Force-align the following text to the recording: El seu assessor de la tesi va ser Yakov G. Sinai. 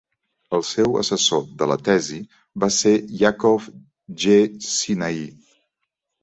El 0.57 0.61
seu 0.67 0.95
assessor 1.01 1.43
de 1.59 1.67
la 1.71 1.77
tesi 1.87 2.17
va 2.63 2.71
ser 2.79 2.95
Yakov 3.23 3.69
G. 4.25 4.41
Sinai. 4.71 5.23